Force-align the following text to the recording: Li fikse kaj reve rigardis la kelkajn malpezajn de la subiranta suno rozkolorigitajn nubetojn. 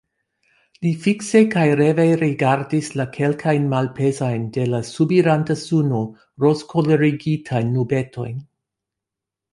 Li 0.85 0.91
fikse 1.01 1.41
kaj 1.55 1.65
reve 1.81 2.05
rigardis 2.21 2.89
la 3.01 3.05
kelkajn 3.19 3.69
malpezajn 3.75 4.47
de 4.57 4.65
la 4.73 4.79
subiranta 4.89 5.57
suno 5.67 6.01
rozkolorigitajn 6.47 7.71
nubetojn. 7.79 8.45